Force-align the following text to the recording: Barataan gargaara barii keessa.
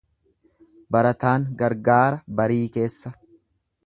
Barataan 0.95 1.45
gargaara 1.59 2.21
barii 2.39 2.59
keessa. 2.79 3.13